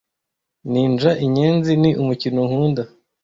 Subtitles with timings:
[0.71, 2.83] Ninja Inyenzi ni umukino nkunda.